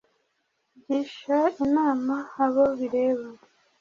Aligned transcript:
gisha 0.87 1.39
inama 1.63 2.15
abo 2.43 2.65
bireba. 2.77 3.27